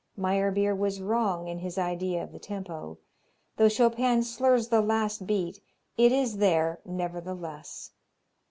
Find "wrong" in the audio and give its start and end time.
0.99-1.47